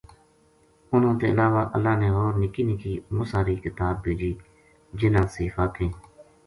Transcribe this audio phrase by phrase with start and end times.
[0.93, 4.31] انہاں تے علاوہ اللہ نے ہور نکی نکی مساری کتاب بھیجی
[4.99, 5.93] جنہاں صحیفہ کہیں۔